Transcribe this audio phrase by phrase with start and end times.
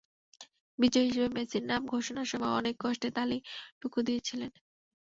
[0.79, 3.37] বিজয়ী হিসেবে মেসির নাম ঘোষণার সময় অনেক কষ্টে তালি
[3.79, 4.51] টুকু দিয়েছিলেন।